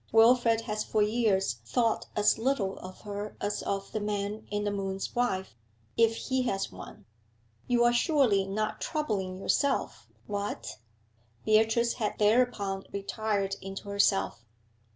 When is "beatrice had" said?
11.45-12.17